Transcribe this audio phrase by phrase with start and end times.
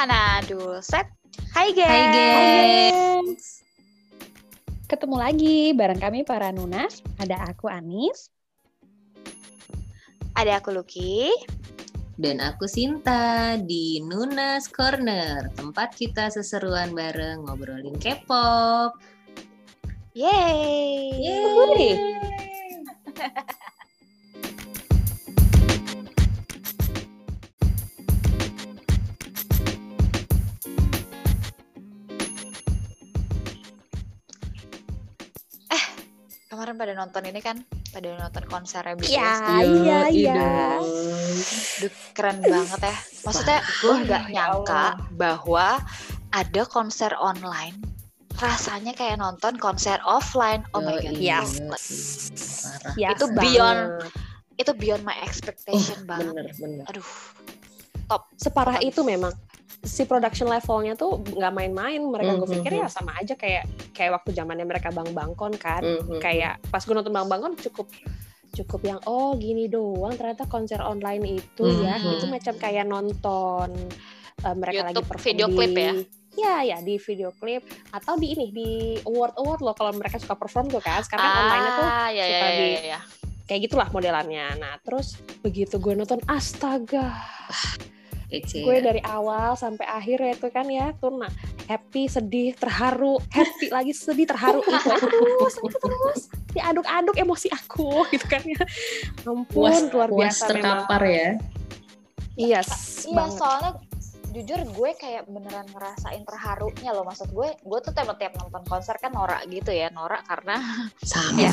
[0.00, 1.12] Hana Dulset.
[1.52, 1.92] Hai guys.
[1.92, 3.60] Hai gengs.
[4.88, 7.04] Ketemu lagi bareng kami para Nunas.
[7.20, 8.32] Ada aku Anis.
[10.32, 11.28] Ada aku Lucky.
[12.16, 18.96] Dan aku Sinta di Nunas Corner, tempat kita seseruan bareng ngobrolin K-pop.
[20.16, 21.12] Yeay.
[21.12, 21.92] Yeay.
[36.70, 37.56] Kemarin pada nonton ini kan,
[37.90, 39.10] pada nonton konser BTS.
[39.10, 40.78] Ya, iya, iya.
[41.82, 42.94] Duh, keren banget ya.
[43.26, 45.10] Maksudnya gue nggak ya nyangka Allah.
[45.18, 45.82] bahwa
[46.30, 47.74] ada konser online
[48.38, 50.62] rasanya kayak nonton konser offline.
[50.70, 51.18] Oh my god.
[51.18, 51.58] Yes.
[51.58, 52.94] Parah.
[52.94, 53.42] Yes Itu banget.
[53.42, 53.80] beyond
[54.54, 56.38] Itu beyond my Oh, expectation banget.
[56.38, 56.84] bener, bener.
[56.86, 57.08] Aduh.
[58.38, 59.34] separah itu memang
[59.80, 62.56] si production levelnya tuh nggak main-main mereka gue Mhm.
[62.58, 66.20] pikir ya sama aja kayak kayak waktu zamannya mereka bang bangkon kan Mhm.
[66.20, 67.88] kayak pas gue nonton bang bangkon cukup
[68.50, 72.12] cukup yang oh gini doang ternyata konser online itu ya Mhm.
[72.12, 73.68] itu macam kayak nonton
[74.40, 75.92] uh, mereka lagi YouTube perform video di- klip ya?
[76.30, 78.70] Ya, ya di video klip atau di ini di
[79.02, 81.02] award award loh kalau mereka suka perform tuh kan.
[81.02, 83.00] Sekarang kan online tuh ah, ya, ya, suka ya, di- ya, ya.
[83.44, 84.46] kayak gitulah modelannya.
[84.56, 85.08] Nah, terus
[85.40, 87.18] begitu gue nonton astaga,
[88.30, 88.62] Kece.
[88.62, 91.30] gue dari awal sampai akhir ya itu kan ya tuh nah
[91.66, 96.20] happy sedih terharu happy lagi sedih terharu itu terus terus
[96.54, 98.62] diaduk-aduk emosi aku gitu kan ya
[99.26, 101.28] ampun puas, luar biasa memang terkapar ya.
[102.38, 102.68] yes
[103.10, 103.72] Iya, banget soalnya
[104.30, 108.94] jujur gue kayak beneran ngerasain terharunya loh maksud gue gue tuh tiap tiap nonton konser
[109.02, 110.62] kan norak gitu ya norak karena
[111.02, 111.34] Sama.
[111.34, 111.50] Ya.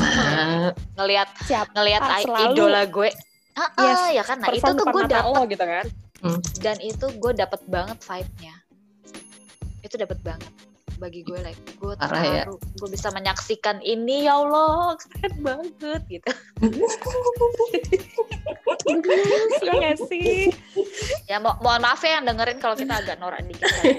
[0.93, 3.09] ngelihat siap ngelihat Ah, idola gue
[3.57, 5.85] ah ah, Yes, ya kan nah itu tuh gue dapet lo gitu kan
[6.63, 8.55] dan itu gue dapet banget vibe-nya
[9.85, 10.51] itu dapet banget
[10.97, 12.43] bagi gue like gue Parah ya.
[12.49, 16.29] terharu gue bisa menyaksikan ini ya Allah keren banget gitu
[18.87, 20.49] Iya nggak sih
[21.29, 23.93] ya mo mohon maaf ya yang dengerin kalau kita agak norak dikit ini.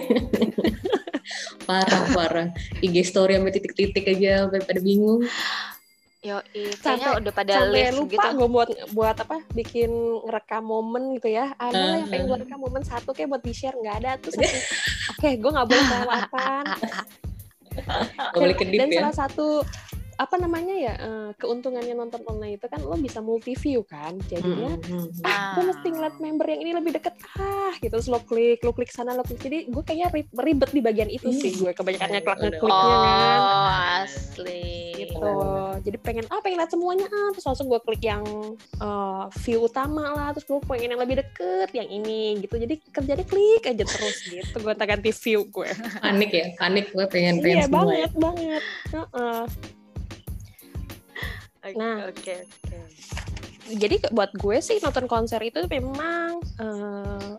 [1.69, 2.48] Parah, parah.
[2.81, 5.28] IG story sampai titik-titik aja sampai pada bingung.
[6.18, 8.36] Yo, kayaknya Sampai- udah pada sampai lupa gitu.
[8.42, 9.90] gue buat buat apa bikin
[10.26, 13.54] ngerekam momen gitu ya ada lah yang pengen gue rekam momen satu kayak buat di
[13.54, 14.42] share nggak ada tuh satu
[15.14, 16.64] oke gue nggak boleh kelewatan
[18.34, 18.98] boleh kedip dan ya.
[19.06, 19.62] salah satu
[20.18, 24.74] apa namanya ya eh, keuntungannya nonton online itu kan lo bisa multi view kan jadinya
[24.80, 25.22] Mhm.
[25.22, 28.72] ah, gue mesti ngeliat member yang ini lebih deket ah gitu terus lo klik lo
[28.72, 32.08] klik sana lo klik jadi gue kayaknya ri- ribet di bagian itu sih gue kebanyakan
[32.08, 32.50] Iya, ngeklik udah.
[32.50, 33.68] ngekliknya kan Oh,
[34.02, 34.66] asli.
[34.98, 35.22] gitu
[35.80, 38.26] jadi pengen ah pengen lihat semuanya ah terus langsung gue klik yang
[38.76, 43.22] eh, view utama lah terus gue pengen yang lebih deket yang ini gitu jadi kerjanya
[43.22, 47.64] klik aja terus gitu gue ganti view gue Panik ya, panik gue pengen pengen iya
[47.64, 47.78] semua.
[47.86, 47.86] ya.
[47.86, 49.42] banget banget Heeh.
[51.74, 52.06] Nah.
[52.06, 52.78] oke oke.
[53.69, 57.32] jadi ke- buat gue sih nonton konser itu memang eh,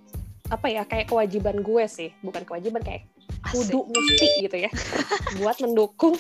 [0.50, 3.06] apa ya kayak kewajiban gue sih bukan kewajiban kayak
[3.50, 4.70] kudu mesti gitu ya
[5.40, 6.18] buat mendukung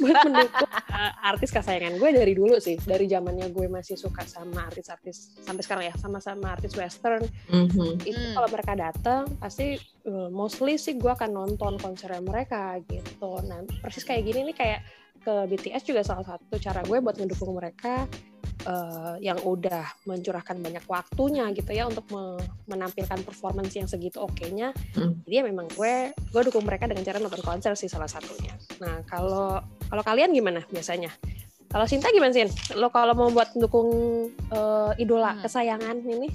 [0.00, 2.76] buat mendukung eh, artis kesayangan gue dari dulu sih.
[2.80, 7.24] Dari zamannya gue masih suka sama artis-artis sampai sekarang ya sama-sama artis western.
[7.50, 8.02] Mhm.
[8.04, 9.76] itu kalau mereka datang pasti
[10.06, 13.40] uh, mostly sih gue akan nonton konsernya mereka gitu.
[13.44, 14.80] Nah persis kayak gini nih kayak
[15.20, 18.08] ke BTS juga salah satu cara gue buat mendukung mereka
[18.64, 24.72] uh, yang udah mencurahkan banyak waktunya gitu ya untuk me- menampilkan performance yang segitu oke-nya
[24.92, 25.20] Hmm.
[25.24, 29.00] jadi ya memang gue gue dukung mereka dengan cara nonton konser sih salah satunya nah
[29.06, 31.12] kalau kalau kalian gimana biasanya
[31.70, 32.50] kalau Sinta gimana sih?
[32.74, 33.86] Lo kalau mau buat dukung
[34.50, 35.46] uh, idola Hmm.
[35.46, 36.26] kesayangan ini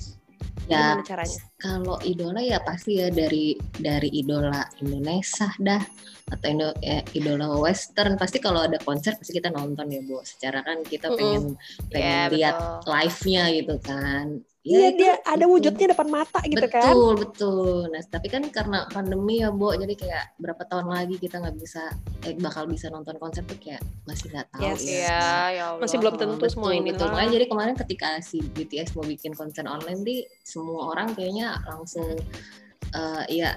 [0.66, 1.40] Ya, gimana caranya?
[1.62, 5.84] kalau idola ya pasti ya dari dari idola Indonesia dah
[6.26, 8.18] atau Indo, ya, idola western.
[8.18, 10.26] Pasti kalau ada konser pasti kita nonton ya bu.
[10.26, 11.54] Secara kan kita pengen
[11.94, 12.56] pengen Iya, lihat
[12.90, 15.54] live-nya gitu kan Iya itu- dia ada itu.
[15.54, 16.96] wujudnya depan mata gitu betul kan.
[17.22, 21.54] betul nah tapi kan karena pandemi ya bu jadi kayak berapa tahun lagi kita nggak
[21.56, 21.86] bisa
[22.26, 24.82] eh, bakal bisa nonton konser tuh kayak masih nggak tahu Yes.
[24.82, 25.22] ya Iya,
[25.54, 25.82] ya Allah.
[25.86, 27.08] Masih belum tentu betul, semua ini betul.
[27.08, 32.18] Makanya jadi kemarin ketika si BTS mau bikin konser online di semua orang kayaknya langsung
[32.92, 33.54] eh, ya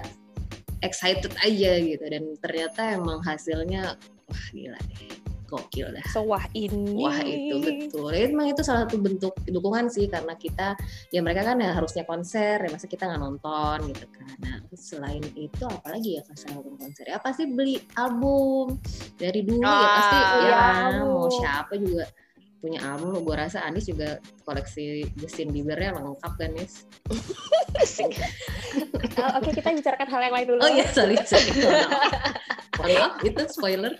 [0.79, 5.18] excited aja gitu dan ternyata emang hasilnya wah gila deh
[5.49, 6.93] gokil dah Sewah ini.
[7.01, 8.13] Wah itu betul.
[8.13, 10.77] Ya, emang itu salah satu bentuk dukungan sih karena kita
[11.09, 14.29] ya mereka kan ya harusnya konser ya masa kita nggak nonton gitu kan.
[14.39, 16.21] Nah terus selain itu apalagi ya
[16.53, 18.77] nonton konser ya pasti beli album
[19.17, 21.31] dari dulu ya pasti Ah, ya iya, kan, mau album.
[21.33, 22.05] siapa juga
[22.59, 26.83] punya album gue rasa Anis juga koleksi Justin Biebernya lengkap kan Nis?
[29.19, 30.59] Oh, Oke, kita bicarakan hal yang lain dulu.
[30.63, 31.51] oh iya sorry sorry.
[32.79, 33.93] Mohon maaf itu spoiler.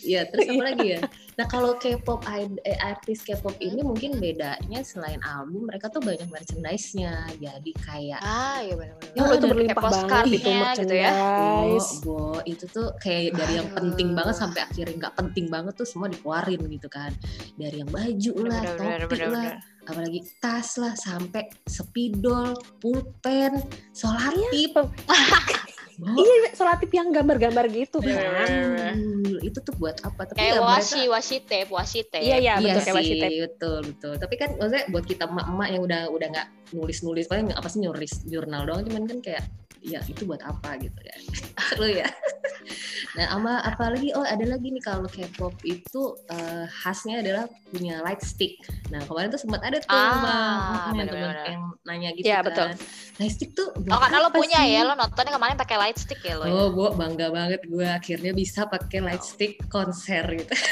[0.00, 1.00] Iya terus apa lagi ya
[1.32, 7.32] nah kalau K-pop eh, artis K-pop ini mungkin bedanya selain album mereka tuh banyak merchandise-nya
[7.40, 9.18] jadi kayak Ah, iya benar-benar.
[9.18, 11.10] Oh, itu berlimpah banget itu postcard-nya gitu ya.
[11.12, 11.90] merchandise.
[12.04, 15.86] Bo, bo, itu tuh kayak dari yang penting banget sampai akhirnya nggak penting banget tuh
[15.88, 17.10] semua dikeluarin gitu kan.
[17.58, 19.50] Dari yang baju lah, Benar-benar, topi lah,
[19.88, 23.58] apalagi tas lah, sampai spidol, pulpen,
[23.90, 24.72] solatip.
[24.76, 24.82] Bo,
[26.00, 28.48] Iya, solatip yang gambar-gambar gitu Bener, kan.
[28.48, 28.92] bener.
[28.96, 30.24] aduh, itu tuh buat apa?
[30.24, 32.24] Tapi Kayak ya washi, mereka washi tape, washi tape.
[32.24, 33.36] Iya, iya, Iya betul kayak washi tape.
[33.44, 34.12] betul betul.
[34.16, 38.12] Tapi kan maksudnya buat kita emak-emak yang udah udah nggak nulis-nulis paling apa sih nulis
[38.24, 39.44] jurnal doang, cuman kan kayak
[39.82, 41.20] ya itu buat apa gitu kan.
[41.76, 42.08] Seru ya.
[43.12, 48.20] Nah, sama apalagi oh ada lagi nih kalau K-pop itu eh, khasnya adalah punya light
[48.20, 48.56] stick.
[48.88, 52.46] Nah, kemarin tuh sempat ada tuh Ah, yang teman yang nanya gitu Iya, kan.
[52.46, 52.68] betul.
[53.18, 54.72] Light stick tuh Oh karena lo punya sih?
[54.72, 56.44] ya, lo nontonnya kemarin pakai light stick ya lo.
[56.44, 56.52] ya?
[56.52, 60.52] Oh, bu, bangga banget gue akhirnya bisa pakai light stick konser gitu.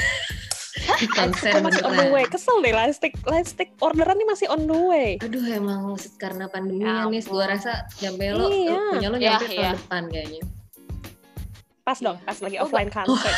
[0.81, 2.25] Di konser Kok masih on the way?
[2.25, 5.11] Kesel deh, lightstick, lightstick orderan nih masih on the way.
[5.19, 8.77] Aduh emang karena pandeminya Ya nih, gue rasa nyampe lo, Iya.
[8.91, 9.71] punya lo Iya, nyampe tahun iya.
[9.77, 10.43] depan kayaknya.
[11.91, 13.35] Pas dong, pas lagi Oh, offline concert.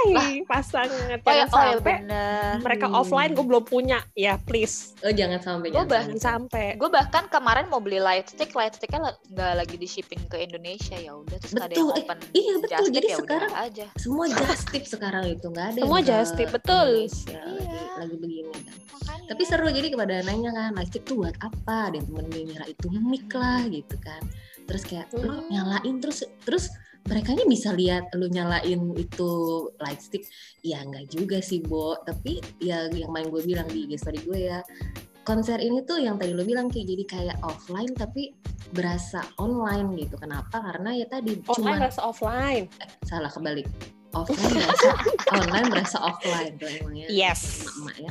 [0.00, 1.20] Hai, pas banget.
[1.20, 2.52] Oh ya, Jangan oh ya sampai bener.
[2.62, 2.96] mereka Hmm.
[2.96, 3.98] offline gue belum punya.
[4.14, 4.94] Ya, please.
[5.00, 6.66] Oh jangan sampai jangan Jangan sampai.
[6.74, 10.94] Gue bahkan kemarin mau beli light stick, light sticknya nggak lagi di shipping ke Indonesia
[10.94, 12.18] ya udah terus nggak ada yang Betul, eh, open.
[12.32, 12.70] iya, betul.
[12.78, 13.86] just Jadi ya sekarang aja.
[13.98, 16.88] Semua just tip sekarang itu nggak ada Semua just tip, betul.
[16.96, 17.82] Indonesia lagi, Iya.
[17.98, 18.74] lagi begini kan.
[18.94, 19.26] Makanya.
[19.26, 21.90] Tapi seru jadi kepada nanya kan, light stick tuh buat apa?
[21.90, 24.22] Dan temen gue ngira itu mic lah gitu kan.
[24.64, 25.50] Terus kayak lo Hmm.
[25.50, 26.70] nyalain terus terus
[27.08, 29.30] mereka bisa lihat lu nyalain itu
[29.80, 30.24] light stick.
[30.60, 31.96] Ya nggak juga sih Bo.
[32.02, 34.60] Tapi ya yang main gue bilang di IG story gue ya
[35.20, 38.34] konser ini tuh yang tadi lo bilang kayak jadi kayak offline tapi
[38.72, 40.16] berasa online gitu.
[40.18, 40.58] Kenapa?
[40.60, 42.64] Karena ya tadi Online cuma versus offline.
[43.06, 43.66] salah kebalik.
[44.10, 44.90] Offline berasa
[45.38, 47.06] online berasa offline tuh emangnya.
[47.06, 47.62] Yes.
[47.78, 48.10] emak ya.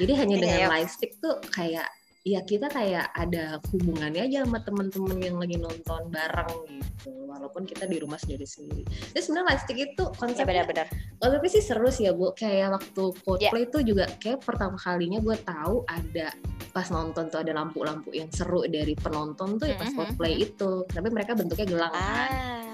[0.00, 0.68] Jadi hanya Iya, dengan iya.
[0.80, 1.88] live stick tuh kayak
[2.20, 7.88] ya kita kayak ada hubungannya aja sama temen-temen yang lagi nonton bareng gitu walaupun kita
[7.88, 8.84] di rumah sendiri-sendiri
[9.16, 10.86] terus sebenarnya live stick itu Ya konsepnya benar-benar.
[11.16, 13.04] konsepnya sih seru sih ya bu kayak waktu
[13.40, 13.48] Ya.
[13.48, 16.28] Coldplay tuh juga kayak pertama kalinya gue tahu ada
[16.76, 20.44] pas nonton tuh ada lampu-lampu yang seru dari penonton tuh ya pas Coldplay mhm.
[20.44, 22.68] itu tapi mereka bentuknya gelang kan Ah.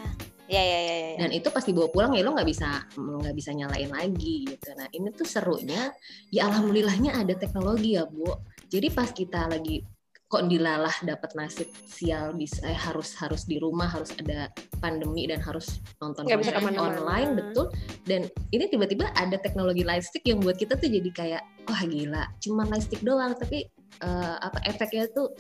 [0.47, 1.11] Ya ya ya ya.
[1.27, 4.87] dan itu pas dibawa pulang ya lo nggak bisa nggak bisa nyalain lagi gitu nah
[4.91, 5.91] ini tuh serunya
[6.31, 8.31] ya alhamdulillahnya ada teknologi ya bu
[8.71, 9.83] jadi pas kita lagi
[10.27, 14.51] kok dilalah dapat nasib sial bisa eh, harus harus di rumah harus ada
[14.83, 17.71] pandemi dan harus nonton Nggak bisa online betul.
[18.03, 22.27] Dan ini tiba-tiba ada teknologi light stick yang buat kita tuh jadi kayak wah gila.
[22.43, 23.71] Cuma light stick doang tapi
[24.03, 25.31] eh, apa efeknya tuh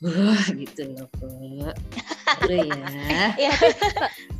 [0.00, 1.26] wah gitu loh Bu.
[2.38, 2.86] Seru ya
[3.42, 3.52] Iya.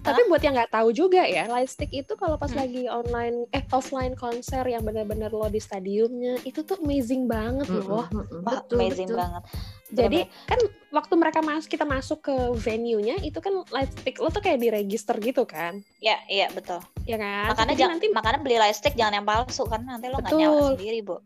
[0.01, 2.61] Tapi buat yang nggak tahu juga ya, Lightstick itu kalau pas Hmm.
[2.61, 8.09] lagi online eh offline konser yang benar-benar lo di stadiumnya itu tuh amazing banget loh.
[8.09, 9.19] Mm, mm, mm, Wah, betul, amazing betul.
[9.19, 9.43] banget.
[9.89, 10.61] Jadi kan
[10.91, 15.45] waktu mereka masuk kita masuk ke venue-nya itu kan Lightstick lo tuh kayak diregister gitu
[15.45, 16.81] kan, Ya, iya betul.
[17.03, 17.49] ya kan?
[17.51, 20.77] Makanya jangan nanti makanya beli light stick jangan yang palsu kan nanti lo nggak nyala
[20.77, 21.17] sendiri, Bu.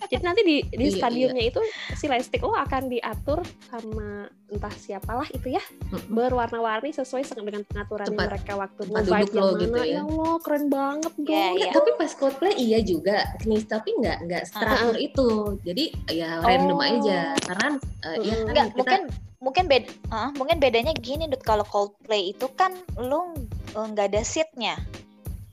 [0.00, 1.60] Jadi nanti di di Iya, stadiumnya itu
[1.92, 6.10] si Lightstick lo akan diatur sama entah siapalah itu ya Mm-mm.
[6.10, 9.86] berwarna-warni sesuai dengan pengaturan Tempat- mereka waktu tempat duduk lo gitu ya.
[9.86, 11.30] Ya Allah, keren banget dong.
[11.30, 11.72] Iya, iya.
[11.72, 15.28] Tapi pas Coldplay iya juga, nih tapi nggak nggak teratur itu.
[15.62, 16.82] Jadi ya random Oh.
[16.84, 17.20] aja.
[17.40, 17.68] Karena
[18.02, 18.42] uh, ya Mm.
[18.42, 19.02] kan Enggak, kita mungkin
[19.40, 19.88] mungkin beda
[20.34, 23.30] mungkin bedanya gini Dut kalau Coldplay itu kan lo
[23.70, 24.74] eh, nggak ada seatnya.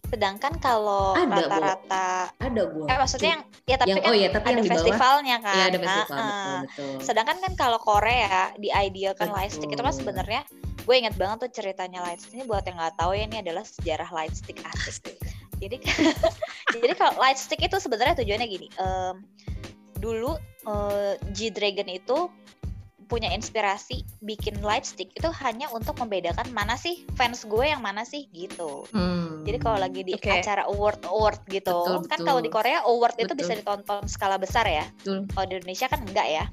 [0.07, 2.85] Sedangkan kalau rata-rata ada gua.
[2.87, 5.35] eh maksudnya yang ya tapi yang kan oh ya tapi ada yang di bawah festivalnya
[5.39, 5.53] kan.
[5.53, 6.59] ya ada festival Ah, ah.
[6.63, 6.99] betul betul.
[7.03, 10.41] Sedangkan kan kalau Korea di Ideal kan Lightstick itu kan sebenarnya
[10.79, 14.07] gue inget banget tuh ceritanya Lightstick ini buat yang nggak tahu ya ini adalah sejarah
[14.07, 15.19] Lightstick asik.
[15.57, 15.75] Jadi
[16.73, 18.67] jadi kalau Lightstick itu sebenarnya tujuannya gini.
[18.79, 19.15] em,
[19.97, 22.29] dulu eh, G Dragon itu
[23.07, 28.27] punya inspirasi bikin Lightstick itu hanya untuk membedakan mana sih fans gue yang mana sih
[28.35, 28.83] gitu.
[28.91, 29.47] Hmm.
[29.47, 30.27] Jadi kalau lagi di Oke.
[30.29, 32.27] acara award award gitu, Betul, kan betul.
[32.27, 33.39] kalau di Korea award itu Betul.
[33.41, 34.83] bisa ditonton skala besar ya.
[35.01, 35.23] Betul.
[35.31, 36.43] Kalau di Indonesia kan enggak ya.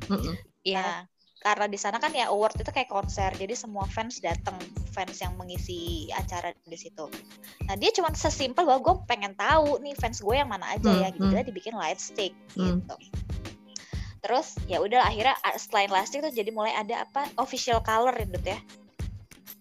[0.65, 0.81] Iya.
[0.81, 0.99] Nah,
[1.45, 4.57] karena di sana kan ya award itu kayak konser, jadi semua fans datang,
[4.97, 7.05] fans yang mengisi acara di situ.
[7.69, 11.13] Nah dia cuma sesimpel bahwa gue pengen tahu nih fans gue yang mana aja ya,
[11.13, 11.45] Hmm, gitu hmm.
[11.45, 12.81] dibikin light stick Hmm.
[12.81, 12.97] gitu.
[14.25, 18.27] Terus ya udah akhirnya selain light stick tuh jadi mulai ada apa official color ya
[18.27, 18.59] Dut ya.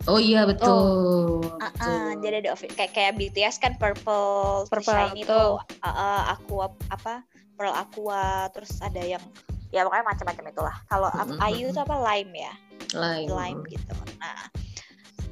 [0.08, 1.44] Oh iya betul.
[1.60, 1.88] Ah, betul.
[1.88, 5.60] ah, jadi ada kayak kayak BTS kan purple, Purple shiny tuh.
[5.60, 7.24] tuh, ah, ah, aku ap- apa
[7.56, 9.24] Pearl Aqua terus ada yang
[9.74, 11.42] ya pokoknya macam-macam itulah kalau Mm-mm.
[11.42, 12.54] Ayu itu apa lime ya
[12.94, 13.26] Lain.
[13.26, 14.46] lime gitu nah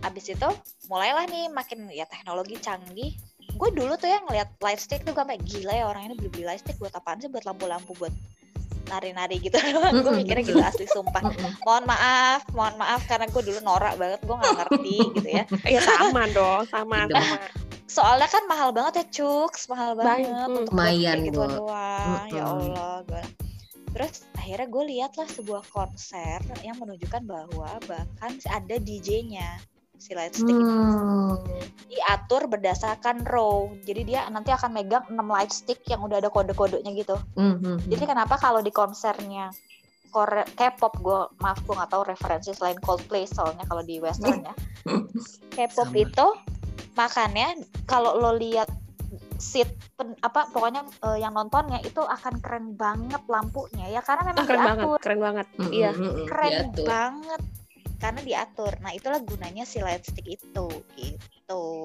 [0.02, 0.50] abis itu
[0.90, 3.14] mulailah nih makin ya teknologi canggih
[3.54, 6.30] gue dulu tuh ya ngeliat light stick tuh gue kayak gila ya orang ini beli
[6.34, 8.10] beli light stick buat apaan sih buat lampu-lampu buat
[8.92, 9.56] nari-nari gitu
[10.04, 11.24] gue mikirnya gitu asli sumpah
[11.64, 15.80] mohon maaf mohon maaf karena gue dulu norak banget gue nggak ngerti gitu ya Iya
[15.80, 17.24] sama dong, sama Udah.
[17.24, 17.38] sama.
[17.88, 20.60] soalnya kan mahal banget ya cuks mahal Baik, banget hmm.
[20.60, 22.44] untuk buat Lumayan, kayak gitu doang ya.
[22.44, 23.24] Allah gue
[23.92, 29.60] terus akhirnya gue lihatlah sebuah konser yang menunjukkan bahwa bahkan ada DJ-nya
[30.02, 31.38] si light stick itu Hmm.
[31.86, 36.90] diatur berdasarkan row jadi dia nanti akan megang 6 light stick yang udah ada kode-kodenya
[36.92, 37.88] gitu Hmm, hmm, hmm.
[37.88, 39.54] jadi kenapa kalau di konsernya
[40.10, 44.54] Korea K-pop gue maaf gue nggak tahu referensi selain Coldplay soalnya kalau di western ya
[45.56, 46.02] K-pop Sama.
[46.02, 46.28] itu
[46.92, 47.48] makanya
[47.86, 48.68] kalau lo lihat
[49.38, 54.40] seat pen- apa pokoknya eh, yang nontonnya itu akan keren banget lampunya ya karena memang
[54.40, 55.46] Ah, keren banget, keren banget.
[55.52, 55.92] Hmm, Iya.
[55.92, 56.86] hmm, hmm, keren diatur.
[56.86, 57.42] banget
[58.02, 58.74] karena diatur.
[58.82, 60.68] Nah itulah gunanya si light stick itu
[60.98, 61.41] gitu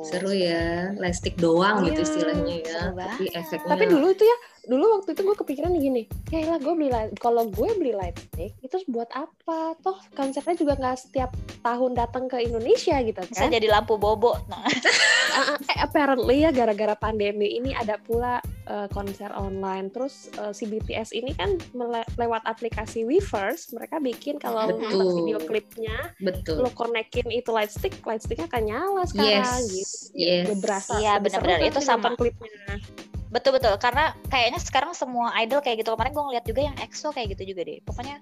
[0.07, 2.81] Seru ya, lightstick doang gitu Iya, istilahnya ya.
[2.95, 6.75] Tapi efeknya Tapi dulu itu ya, dulu waktu itu gue kepikiran gini, ya lah gue
[6.75, 9.79] beli light, kalau gue beli light stick itu buat apa?
[9.81, 11.31] Toh konsernya juga nggak setiap
[11.63, 13.51] tahun datang ke Indonesia gitu bisa kan?
[13.51, 14.63] jadi lampu bobo nah
[15.37, 19.93] Ah, ah, eh, apparently ya gara-gara pandemi ini ada pula eh, konser online.
[19.93, 21.61] Terus eh, si BTS ini kan
[22.17, 26.65] lewat aplikasi Weverse, mereka bikin kalau nonton video klipnya, betul.
[26.65, 29.97] lo konekin itu light stick, light sticknya akan nyala sekarang Yes, gitu.
[30.17, 30.45] yes.
[30.49, 31.59] Udah berasa Iya, benar-benar.
[31.65, 32.13] Itu sama.
[32.15, 32.81] klipnya.
[33.27, 37.11] betul betul karena kayaknya sekarang semua idol kayak gitu kemarin gue ngeliat juga yang EXO
[37.11, 38.17] kayak gitu juga deh pokoknya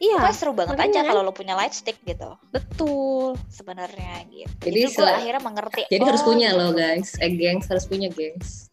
[0.00, 1.10] Iya, pokoknya seru banget makanya aja kan.
[1.12, 3.36] kalau lo punya light stick gitu betul.
[3.52, 7.66] sebenarnya gitu Jadi jadi, gue akhirnya mengerti Jadi harus oh, punya loh guys, eh gengs
[7.68, 8.69] harus punya gengs.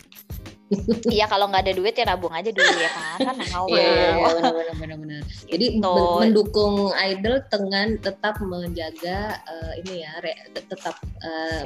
[1.07, 3.87] Iya kalau nggak ada duit ya nabung aja dulu ya kan kan mahal Iya, iya,
[3.87, 5.21] iya, benar-benar benar-benar.
[5.47, 5.93] Jadi Gitu.
[5.95, 11.63] men- mendukung idol dengan tetap menjaga eh, ini ya, re- tet- tetap eh,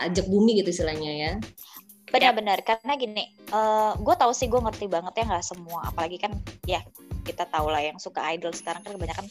[0.00, 1.32] ajak bumi gitu istilahnya ya.
[2.12, 3.24] benar-benar karena gini
[3.96, 6.36] gue tahu sih gue ngerti banget ya nggak semua apalagi kan
[6.68, 6.84] ya
[7.22, 9.26] kita tahu lah yang suka idol sekarang kan kebanyakan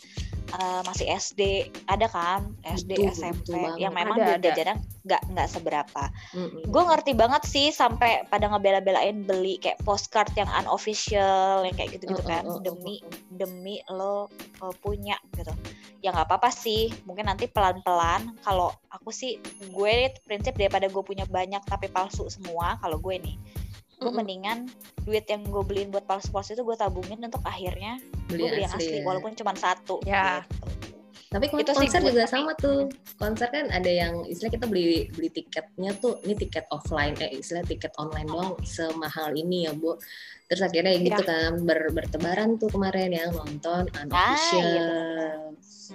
[0.52, 1.42] eh, masih SD
[1.88, 2.52] ada kan?
[2.64, 4.44] SD Betul, SMP betul yang memang Ada, ada.
[4.52, 6.04] jajanan nggak nggak seberapa.
[6.38, 6.70] Mm-mm.
[6.70, 12.22] gue ngerti banget sih sampai pada ngebela-belain beli kayak postcard yang unofficial yang kayak gitu-gitu
[12.22, 12.46] kan.
[12.46, 13.02] oh, demi
[13.34, 14.30] demi lo
[14.62, 15.52] uh, punya gitu.
[16.06, 16.94] Ya nggak apa-apa sih.
[17.06, 18.38] Mungkin nanti pelan-pelan.
[18.46, 19.42] Kalau aku sih
[19.74, 19.94] gue
[20.26, 23.38] prinsip daripada gue punya banyak tapi palsu semua kalau gue nih
[24.02, 24.18] gue Mm-mm.
[24.18, 24.58] mendingan
[25.06, 28.98] duit yang gue beliin buat palsu-palsu itu gue tabungin untuk akhirnya gue beli yang asli
[28.98, 29.06] ya.
[29.06, 30.42] walaupun cuma satu Ya.
[30.42, 30.58] gitu.
[31.32, 32.92] Tapi kon- Itu sih konser gue, juga tapi- sama tuh.
[33.16, 37.64] Konser kan ada yang istilah kita beli beli tiketnya tuh ini tiket offline eh istilah
[37.64, 39.96] tiket online doang semahal ini ya, Bu.
[40.50, 44.60] Terus akhirnya gitu kan ber- bertebaran tuh kemarin yang nonton unofficial.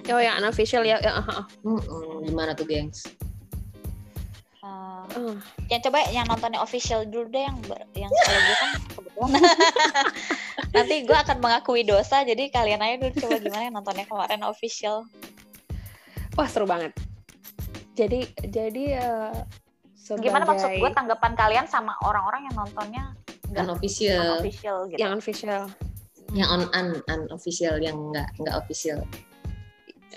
[0.01, 0.97] iya Oh yang unofficial ya.
[0.99, 1.45] ya ah, ah.
[1.61, 3.05] Mm-mm, Gimana tuh, gengs?
[4.67, 5.39] Uh,
[5.71, 9.31] yang coba yang nontonnya official dulu deh yang ber- yang kalau gue kan kebetulan
[10.75, 15.07] nanti gue akan mengakui dosa jadi kalian aja dulu coba gimana yang nontonnya kemarin official
[16.37, 16.93] Wah seru banget.
[17.97, 19.33] Jadi jadi eh,
[19.97, 23.05] sebagai gimana maksud gue tanggapan kalian sama orang-orang yang nontonnya
[23.49, 24.45] nggak Unofficial.
[24.45, 25.63] official gitu yang official.
[26.37, 29.01] Yang on un unofficial yang enggak enggak official.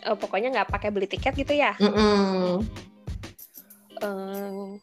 [0.04, 1.72] Eh, pokoknya nggak pakai beli tiket gitu ya.
[1.80, 2.68] Mm-mm.
[4.00, 4.80] Em,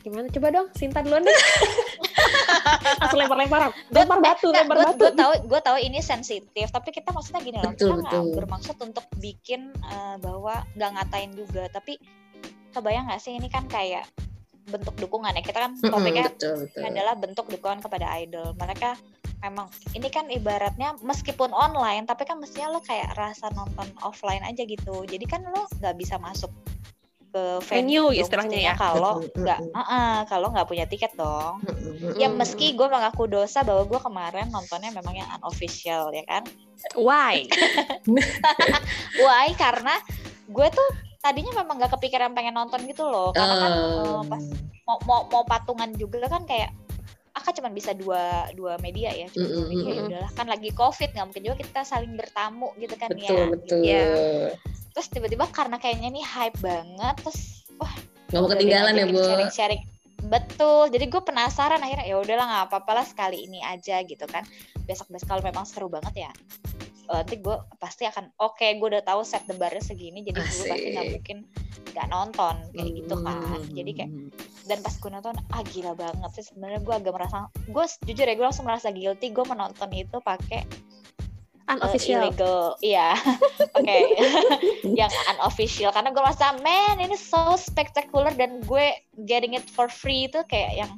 [0.00, 1.32] gimana coba dong Sinta duluan deh.
[3.00, 3.70] Langsung lempar-lemparan.
[3.70, 4.98] Gua- Lempar batu, Nggak, lempar gue batu.
[4.98, 8.36] gue tahu gue tahu ini sensitif tapi kita maksudnya gini loh Betul, kita nggak betul.
[8.36, 11.96] bermaksud untuk bikin eh, bahwa nggak ngatain juga tapi
[12.70, 14.04] kebayang nggak sih ini kan kayak
[14.64, 16.82] bentuk dukungan ya kita kan topiknya betul, betul.
[16.82, 18.54] adalah bentuk dukungan kepada idol.
[18.54, 18.94] Mereka
[19.40, 24.62] memang ini kan ibaratnya meskipun online tapi kan mestinya lo kayak rasa nonton offline aja
[24.62, 25.02] gitu.
[25.02, 26.50] Jadi kan lo nggak bisa masuk
[27.32, 28.74] ke Venue dong istilahnya mestinya ya.
[28.76, 29.72] Kalau Mm, mm, nggak, mm.
[29.72, 31.64] uh-uh, kalau nggak punya tiket dong.
[31.64, 32.38] Mm-mm, Ya mm-mm.
[32.38, 36.44] meski gue mengaku dosa bahwa gue kemarin nontonnya memang yang unofficial ya kan.
[36.94, 37.48] Why?
[39.24, 39.56] Why?
[39.56, 39.96] Karena
[40.46, 40.88] gue tuh
[41.24, 43.32] tadinya memang nggak kepikiran pengen nonton gitu loh.
[43.32, 44.44] Karena kan eh, Um, pas
[44.84, 46.70] mau, mau mau patungan juga kan kayak
[47.32, 50.68] Aka cuma bisa dua dua media ya cuma dua Mm-mm, media ya udahlah kan lagi
[50.76, 53.80] covid nggak mungkin juga kita saling bertamu gitu kan betul, ya betul.
[53.80, 54.04] Iya.
[54.92, 57.92] Terus tiba-tiba karena kayaknya nih hype banget terus wah
[58.32, 59.20] Nggak mau ketinggalan ya, Bu.
[59.20, 59.82] sharing-sharing
[60.22, 64.46] betul jadi gue penasaran akhirnya ya udahlah nggak apa-apa lah sekali ini aja gitu kan
[64.86, 66.30] besok besok kalau memang seru banget ya
[67.10, 70.46] oh, nanti gue pasti akan oke gue udah tahu set the barnya segini jadi gue
[70.46, 71.38] pasti nggak mungkin
[71.92, 73.66] nggak nonton kayak gitu kan Hmm.
[73.74, 74.10] jadi kayak
[74.62, 78.34] dan pas gue nonton ah gila banget sih sebenarnya gue agak merasa gue jujur ya
[78.38, 80.62] gue langsung merasa guilty gue menonton itu pakai
[81.72, 82.60] uh, unofficial illegal.
[82.84, 83.16] Iya.
[83.78, 83.98] Oke.
[85.00, 85.90] Yang unofficial.
[85.94, 88.86] Karena gue merasa man ini so spectacular dan gue
[89.24, 90.92] getting it for free itu kayak yang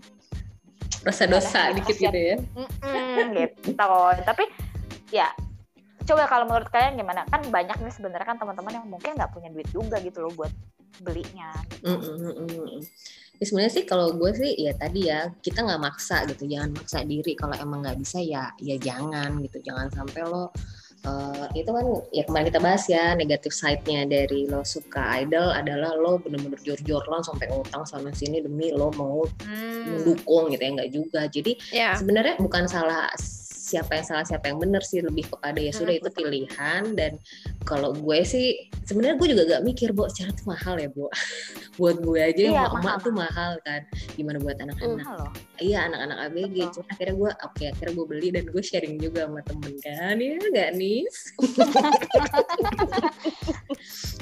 [1.04, 2.37] rasa dosa Alah, dikit gitu ya.
[2.57, 3.76] Mm-mm, gitu.
[4.25, 4.45] Tapi
[5.12, 5.28] ya
[6.04, 7.28] coba kalau menurut kalian gimana?
[7.28, 10.52] Kan banyak nih sebenarnya kan teman-teman yang mungkin nggak punya duit juga gitu loh buat
[11.04, 11.50] belinya.
[11.83, 12.81] Mm, mm, mm, mm, mm.
[13.35, 17.03] Ya, sebenarnya sih kalau gue sih ya tadi ya kita nggak maksa gitu jangan maksa
[17.03, 17.35] diri.
[17.35, 19.59] Kalau emang nggak bisa ya ya jangan gitu.
[19.61, 20.55] Jangan sampai lo
[21.05, 25.93] eh, itu kan ya kemarin kita bahas ya negatif side-nya dari lo suka idol adalah
[25.93, 30.00] lo bener-bener jor-joran sampai utang sana sini demi lo mau Hmm.
[30.00, 31.21] mendukung gitu ya nggak juga.
[31.29, 31.93] Jadi ya.
[31.93, 33.11] sebenarnya bukan salah
[33.75, 36.95] siapa yang salah siapa yang benar sih lebih kepada ya sudah itu pilihan.
[36.95, 37.19] Dan
[37.62, 41.11] kalau gue sih sebenarnya gue juga gak mikir bu secara tuh mahal ya bu
[41.78, 42.99] buat gue aja yang Iya, emak mahal.
[43.02, 43.52] tuh mahal.
[43.61, 43.83] kan.
[44.14, 45.35] Gimana buat anak-anak?
[45.59, 46.71] Iya anak-anak ABG Betul.
[46.73, 50.14] cuma akhirnya gue oke akhirnya gue beli dan gue sharing juga sama temen kan.
[50.14, 51.16] Ya gak nis?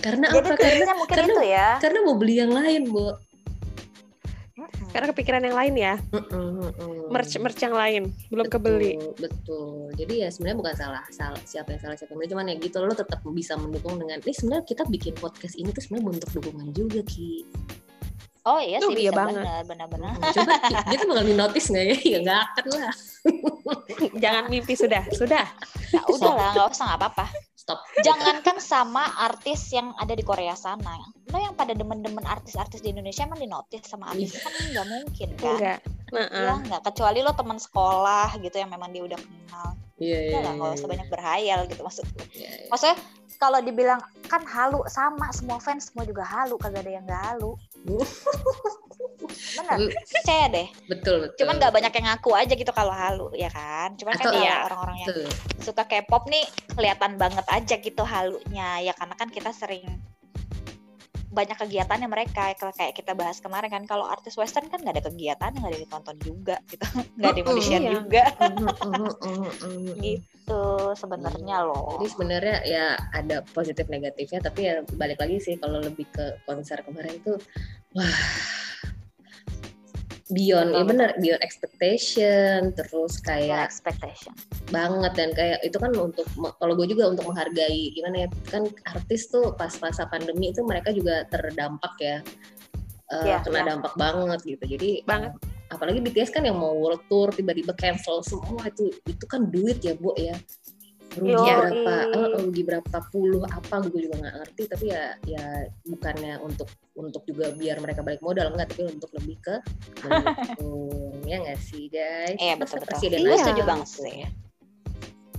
[0.02, 0.54] Karena Jadi apa?
[0.59, 1.68] karena karena- itu ya.
[1.78, 3.06] karena mau beli yang lain bu.
[4.92, 5.95] Karena kepikiran yang lain ya.
[6.12, 7.09] Mm-mm, mm-mm.
[7.11, 8.02] merch merch yang lain.
[8.28, 8.92] Belum Betul, kebeli.
[9.19, 9.90] betul.
[9.97, 12.95] Jadi ya sebenarnya bukan salah salah siapa yang salah siapa yang cuman ya gitu lo
[12.95, 17.00] tetap bisa mendukung dengan ini sebenarnya kita bikin podcast ini tuh sebenarnya bentuk dukungan juga
[17.07, 17.47] ki.
[18.42, 19.38] Oh iya Tuh, sih, iya bisa banget.
[19.47, 20.12] bener, bener-bener.
[20.19, 20.52] coba
[20.90, 21.97] dia tuh bakal di notice nggak ya?
[22.02, 22.95] Ya nggak akan lah.
[24.23, 25.47] Jangan mimpi sudah sudah.
[25.95, 27.26] Ya udah lah, nggak usah nggak apa-apa.
[27.62, 30.99] Stop Jangankan sama artis yang ada di Korea sana.
[31.31, 35.28] Lo yang pada demen-demen artis-artis di Indonesia emang di notice sama artis kan nggak mungkin
[35.38, 35.54] kan?
[35.54, 35.78] enggak
[36.11, 39.69] nah, Iya nggak, kecuali lo teman sekolah gitu yang memang dia udah kenal.
[40.02, 42.26] Iya iya Udah lah, nggak iya, usah banyak berhayal gitu maksud gue.
[42.35, 42.66] iya, iya.
[42.66, 42.97] Maksudnya
[43.38, 47.54] kalau dibilang kan halu sama semua fans semua juga halu kagak ada yang nggak halu.
[49.62, 50.68] Tapi- percaya deh.
[50.87, 53.94] betul betul Cuman nggak banyak yang ngaku aja gitu kalau halu ya kan.
[53.94, 54.56] Cuman kan Atau- ya Iya.
[54.66, 55.28] orang-orang yang Betul.
[55.61, 59.87] suka K-pop nih kelihatan banget aja gitu halunya ya karena kan kita sering
[61.33, 65.05] banyak kegiatannya mereka kalau kayak kita bahas kemarin kan kalau artis western kan nggak ada
[65.09, 66.85] kegiatan nggak ada yang ditonton juga gitu.
[67.16, 67.92] Nggak ada yang mau di share Iya.
[67.97, 68.25] juga.
[69.97, 71.97] Gitu sebenarnya loh.
[71.97, 76.85] Jadi sebenarnya ya ada positif negatifnya, tapi ya balik lagi sih kalau lebih ke konser
[76.85, 77.40] kemarin tuh,
[77.97, 78.18] wah
[80.33, 84.33] beyond, ya bener beyond expectation, terus kayak expectation
[84.73, 89.29] banget dan kayak itu kan untuk kalau gue juga untuk menghargai gimana ya kan artis
[89.29, 92.18] tuh pas masa pandemi itu mereka juga terdampak ya,
[93.12, 93.68] Iya, kena iya.
[93.77, 94.64] dampak banget gitu.
[94.64, 95.37] Jadi Banget.
[95.73, 99.97] apalagi BTS kan yang mau world tour tiba-tiba cancel semua itu itu kan duit ya
[99.97, 100.37] bu ya
[101.12, 101.44] rugi Yoi.
[101.61, 105.44] berapa eh, rugi berapa puluh apa gue juga nggak ngerti tapi ya ya
[105.85, 109.57] bukannya untuk untuk juga biar mereka balik modal enggak tapi untuk lebih ke
[110.03, 112.88] mendukung ya nggak sih guys Iya, Masa betul-betul.
[112.88, 113.68] presiden Gue aja setuju gitu.
[113.68, 114.20] banget sih.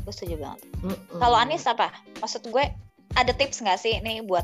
[0.03, 1.15] gue setuju banget Mm-mm.
[1.15, 1.87] kalau Anis apa
[2.19, 2.63] maksud gue
[3.15, 4.43] ada tips nggak sih nih buat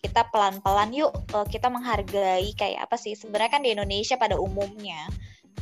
[0.00, 5.04] kita pelan-pelan yuk eh, kita menghargai kayak apa sih sebenarnya kan di Indonesia pada umumnya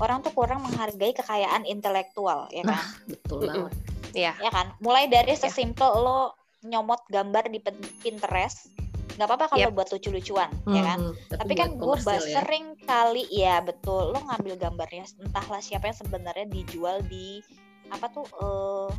[0.00, 2.84] orang tuh kurang menghargai kekayaan intelektual ya kan?
[3.08, 3.48] Betul Mm-mm.
[3.48, 3.72] banget.
[4.16, 4.72] Ya ya kan?
[4.80, 8.72] Mulai dari sesimpel lo nyomot gambar di Pin- Pinterest
[9.16, 11.00] nggak apa-apa kalau buat lucu-lucuan ya kan?
[11.00, 12.20] Mm, tapi kan gue ya.
[12.20, 17.40] sering kali ya betul lo ngambil gambarnya entahlah siapa yang sebenarnya dijual di
[17.88, 18.92] apa tuh eh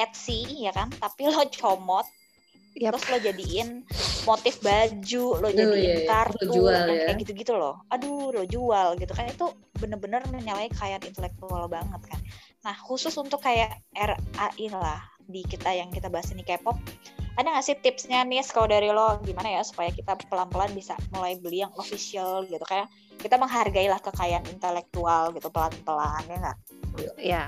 [0.00, 0.88] Etsy ya kan?
[0.88, 2.08] Tapi lo comot
[2.78, 2.96] Yap.
[2.96, 3.68] terus lo jadiin
[4.24, 6.08] motif baju lo Oh, jadiin iya, iya.
[6.08, 7.04] kartu Lo jual yang ya.
[7.12, 12.20] kayak gitu-gitu loh aduh lo jual gitu kan itu bener-bener menyalahi kekayaan intelektual banget kan
[12.62, 16.78] nah khusus untuk kayak RAI lah di kita yang kita bahas ini K-pop
[17.32, 21.40] ada nggak sih tipsnya nih kalau dari lo gimana ya supaya kita pelan-pelan bisa mulai
[21.40, 26.56] beli yang official gitu kayak kita menghargai lah kekayaan intelektual gitu pelan-pelan ya nggak
[27.16, 27.42] ya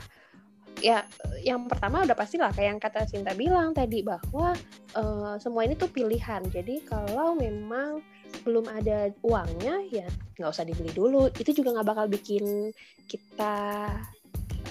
[0.84, 1.00] ya
[1.40, 4.52] yang pertama udah pastilah kayak yang kata Cinta bilang tadi bahwa
[4.92, 8.04] eh, semua ini tuh pilihan jadi kalau memang
[8.44, 10.04] belum ada uangnya ya
[10.36, 12.68] nggak usah dibeli dulu itu juga nggak bakal bikin
[13.08, 13.56] kita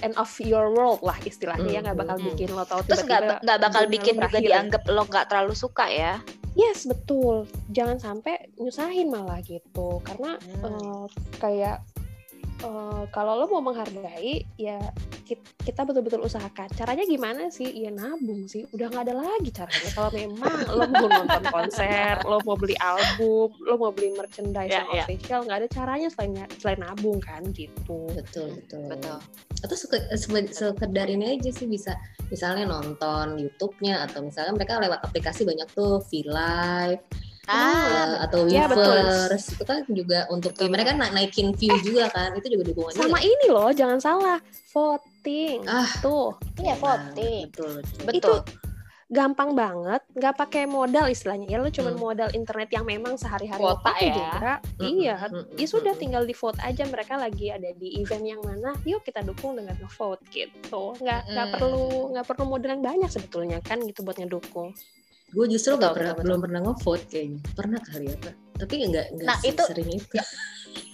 [0.05, 2.27] end of your world lah istilahnya ya nggak bakal Hmm.
[2.29, 6.21] bikin lo tahu terus nggak nggak bakal bikin juga dianggap lo nggak terlalu suka ya
[6.53, 7.49] Yes, betul.
[7.73, 9.97] Jangan sampai nyusahin malah gitu.
[10.05, 10.61] Karena Hmm.
[10.61, 11.05] eh,
[11.41, 11.81] kayak
[12.61, 14.77] eh, kalau lo mau menghargai, ya
[15.59, 16.67] kita betul-betul usahakan.
[16.71, 17.67] Caranya gimana sih?
[17.67, 18.65] Ya nabung sih.
[18.69, 19.89] Udah nggak ada lagi caranya.
[19.91, 24.81] Kalau memang lo mau nonton konser, lo mau beli album, lo mau beli merchandise Ya,
[24.81, 25.03] yang ya.
[25.03, 28.07] official, nggak ada caranya selain selain nabung kan gitu.
[28.13, 29.17] betul betul Betul.
[29.59, 29.75] atau
[30.49, 31.95] sekedar ini aja sih bisa
[32.27, 37.01] misalnya nonton YouTube-nya atau misalnya mereka lewat aplikasi banyak tuh V Live
[37.43, 38.71] Ah, eh, atau Iya.
[38.71, 42.71] Weverse itu kan juga untuk Betul, mereka kan na- naikin view juga kan itu juga
[42.71, 44.39] dukungannya Sama ini loh, jangan salah.
[45.23, 45.63] Voting.
[45.65, 45.87] Ah.
[46.03, 47.47] Tuh, iya voting.
[47.47, 48.37] betul betul Betul.
[49.07, 51.47] gampang banget, nggak pakai modal istilahnya.
[51.47, 52.01] Ya lo cuma Hmm.
[52.01, 54.15] modal internet yang memang sehari-hari lo pakai ya.
[54.17, 54.51] juga.
[54.73, 56.01] Mm-mm, Iya, mm-mm, ya sudah mm-mm.
[56.01, 59.77] tinggal di vote aja mereka lagi ada di event yang mana yuk kita dukung dengan
[59.77, 61.55] nge-vote gitu nggak nggak Mm-mm.
[61.55, 64.75] perlu nggak perlu modal yang banyak sebetulnya kan gitu buat ngedukung
[65.29, 69.05] gue justru nggak pernah betul, belum pernah nge-vote kayaknya pernah kali ya pak tapi nggak
[69.13, 70.17] nggak Nah, itu- sering itu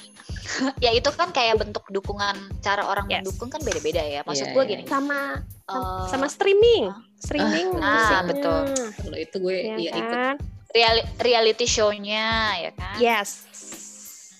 [0.86, 3.22] ya itu kan kayak bentuk dukungan cara orang Yes.
[3.22, 4.22] mendukung kan beda-beda ya.
[4.24, 4.72] Maksud Iya, gue iya.
[4.72, 4.84] gini.
[4.86, 5.20] sama
[5.66, 8.62] eh, sama streaming streaming Ah, musiknya, betul.
[8.98, 10.36] kalau itu gue ya ya ikut kan
[10.70, 12.28] reali- reality show-nya
[12.60, 12.96] ya kan.
[12.98, 13.30] yes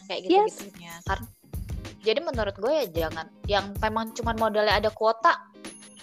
[0.06, 0.54] Kayak Yes.
[0.58, 0.94] gitu-gitunya.
[1.04, 1.26] Karena
[2.00, 5.36] jadi menurut gue ya jangan yang memang cuman modalnya ada kuota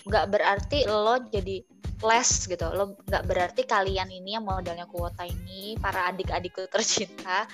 [0.05, 1.67] nggak berarti lo jadi
[2.05, 2.67] less gitu.
[2.73, 7.49] Lo nggak berarti kalian ini yang modalnya kuota ini para adik-adikku tercinta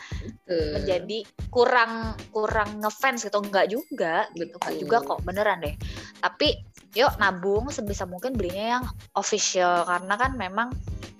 [0.51, 3.39] eh, menjadi kurang kurang ngefans gitu.
[3.39, 4.57] Enggak juga gitu.
[4.59, 4.83] Enggak Betul.
[4.83, 5.75] juga kok beneran deh.
[6.19, 6.49] Tapi
[6.93, 9.87] yuk nabung sebisa mungkin belinya yang official.
[9.87, 10.69] Karena kan memang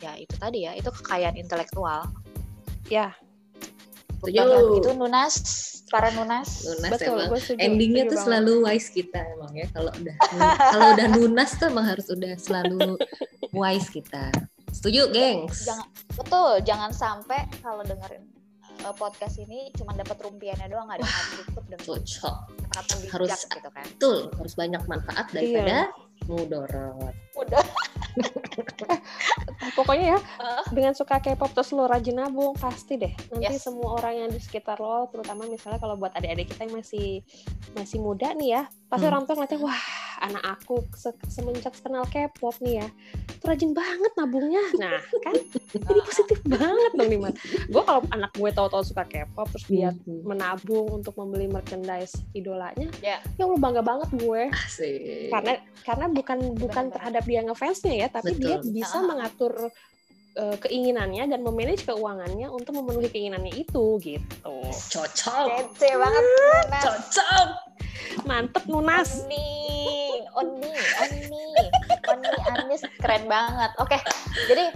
[0.03, 2.11] ya itu tadi ya itu kekayaan intelektual.
[2.91, 3.15] Ya
[4.23, 4.39] Setuju.
[4.39, 5.35] Bukan gitu Nunas
[5.91, 6.49] para Nunas.
[6.65, 7.29] Lunas betul emang.
[7.37, 7.59] setuju.
[7.59, 8.27] Endingnya setuju tuh banget.
[8.31, 9.67] selalu wise kita emang ya.
[9.75, 10.17] Kalau udah
[10.73, 12.81] kalau udah lunas tuh emang harus udah selalu
[13.53, 14.25] wise kita.
[14.73, 15.67] Setuju gengs?
[15.67, 16.53] Jangan betul.
[16.63, 18.25] Jangan sampai kalau dengerin
[18.83, 22.37] uh, podcast ini cuma dapat rumpiannya doang nggak ada yang tutup dan cocok.
[22.73, 23.85] Kata bijak Harus- gitu kan?
[23.85, 25.93] betul harus banyak manfaat daripada
[26.25, 27.13] mudorot.
[27.37, 27.65] Udah
[29.73, 30.65] pokoknya ya Ah.
[30.69, 33.63] dengan suka K-pop terus lo rajin nabung pasti deh nanti Yes.
[33.63, 37.23] semua orang yang di sekitar lo terutama misalnya kalau buat adik-adik kita yang masih
[37.73, 39.13] masih muda nih ya pasti Hmm.
[39.13, 39.83] orang tua ngeliatnya wah
[40.21, 42.87] anak aku se- semenjak kenal K-pop nih ya
[43.37, 45.35] tuh rajin banget nabungnya nah kan
[45.73, 47.33] jadi positif banget dong Diman
[47.67, 50.25] gue kalau anak gue tahu-tahu suka K-pop terus dia Hmm.
[50.25, 53.21] menabung untuk membeli merchandise idolanya Ya.
[53.37, 56.95] ya Allah bangga banget gue asik karena karena bukan bukan Benar-benar.
[56.97, 58.43] terhadap dia ngefansnya ya tapi Betul.
[58.43, 59.07] dia bisa Ah.
[59.07, 59.53] mengatur
[60.35, 64.57] uh, keinginannya dan memanage keuangannya untuk memenuhi keinginannya itu gitu
[64.91, 67.49] cocok kece banget Nunas cocok
[68.25, 69.49] mantep Nunas Oni,
[70.33, 70.71] Oni,
[71.03, 71.45] Oni,
[72.09, 73.71] Oni Anis keren banget.
[73.77, 73.99] Oke,
[74.47, 74.73] jadi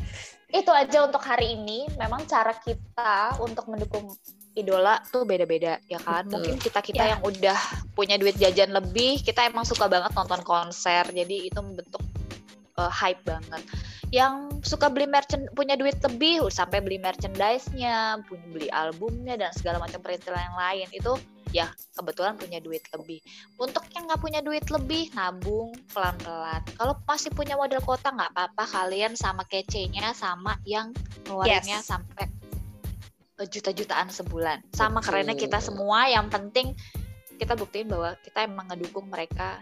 [0.58, 1.86] itu aja untuk hari ini.
[2.00, 4.12] Memang cara kita untuk mendukung
[4.56, 6.24] idola tuh beda-beda ya kan.
[6.24, 6.40] Betul.
[6.40, 7.10] Mungkin kita kita Ya.
[7.16, 7.58] yang udah
[7.92, 11.04] punya duit jajan lebih, kita emang suka banget nonton konser.
[11.12, 12.00] Jadi itu membentuk
[12.80, 13.62] uh, hype banget.
[14.08, 19.82] Yang suka beli merchant punya duit lebih sampai beli merchandise-nya, punya beli albumnya dan segala
[19.82, 21.12] macam perintilan yang lain itu
[21.56, 23.24] ya kebetulan punya duit lebih.
[23.56, 26.60] Untuk yang nggak punya duit lebih, nabung pelan-pelan.
[26.76, 30.92] Kalau masih punya modal kota nggak apa-apa, kalian sama kece-nya sama yang
[31.24, 31.88] ngeluarinnya Yes.
[31.88, 32.28] sampai
[33.36, 34.64] juta-jutaan sebulan.
[34.76, 35.08] Sama Betul.
[35.12, 36.76] kerennya kita semua, yang penting
[37.36, 39.60] kita buktiin bahwa kita emang ngedukung mereka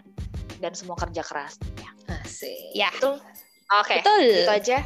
[0.59, 1.59] dan semua kerja keras.
[1.79, 1.91] Ya,
[2.23, 3.19] asik ya betul.
[3.81, 4.77] Oke, betul itu aja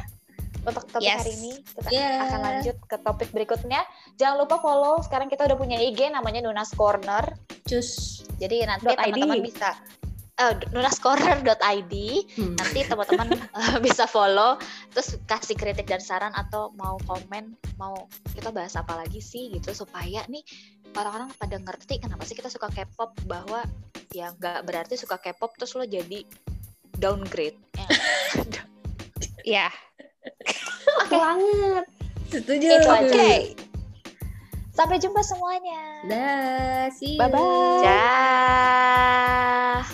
[0.64, 1.20] untuk topik Yes.
[1.24, 1.52] hari ini.
[1.64, 2.24] Kita Yeah.
[2.28, 3.80] akan lanjut ke topik berikutnya.
[4.20, 5.00] Jangan lupa follow.
[5.00, 7.24] Sekarang kita udah punya IG namanya Nunas Corner.
[7.68, 9.76] cus Jadi nanti teman-teman bisa
[10.40, 11.94] uh, nunascorner.id
[12.40, 12.56] Hmm.
[12.56, 13.28] nanti teman-teman
[13.60, 14.56] eh, bisa follow
[14.90, 19.76] terus kasih kritik dan saran atau mau komen mau kita bahas apa lagi sih gitu
[19.76, 20.40] supaya nih
[20.96, 23.62] orang-orang pada ngerti kenapa sih kita suka K-pop bahwa
[24.10, 26.24] ya nggak berarti suka K-pop terus lo jadi
[26.96, 27.88] downgrade ya.
[29.44, 29.68] ya
[31.04, 31.16] Oke.
[31.16, 31.84] banget.
[32.30, 32.66] Setuju.
[32.78, 33.26] Itu aja.
[34.70, 35.82] Sampai jumpa semuanya.
[36.08, 37.20] Dah see you.
[37.20, 39.84] bye bye dah